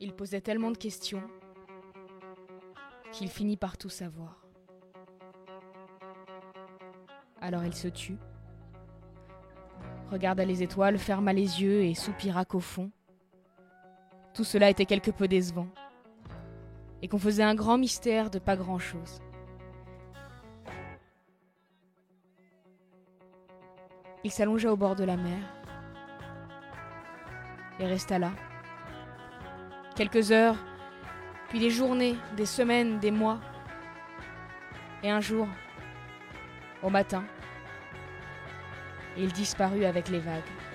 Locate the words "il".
0.00-0.12, 7.64-7.74, 24.24-24.30, 39.16-39.32